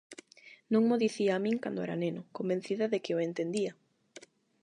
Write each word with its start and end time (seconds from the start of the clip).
Non 0.73 0.83
mo 0.87 0.95
dicía 1.03 1.31
a 1.35 1.43
min 1.45 1.57
cando 1.63 1.83
era 1.87 2.01
neno, 2.03 2.21
convencida 2.37 2.85
de 2.91 3.01
que 3.03 3.15
o 3.17 3.23
entendía? 3.27 3.71